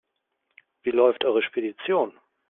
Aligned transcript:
Wie 0.81 0.89
läuft 0.89 1.25
eure 1.25 1.43
Spedition? 1.43 2.19